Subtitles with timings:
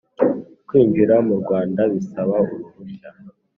[0.67, 3.09] kwinjira mu Rwanda bisaba uruhushya